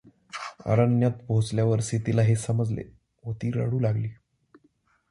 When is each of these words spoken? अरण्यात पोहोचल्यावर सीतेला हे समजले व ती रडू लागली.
अरण्यात 0.65 1.11
पोहोचल्यावर 1.27 1.79
सीतेला 1.79 2.21
हे 2.21 2.35
समजले 2.35 2.83
व 3.25 3.33
ती 3.33 3.51
रडू 3.51 3.79
लागली. 3.79 4.09